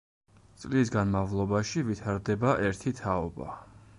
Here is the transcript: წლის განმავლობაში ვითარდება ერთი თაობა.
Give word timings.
წლის 0.63 0.89
განმავლობაში 0.95 1.85
ვითარდება 1.91 2.57
ერთი 2.69 2.97
თაობა. 3.03 3.51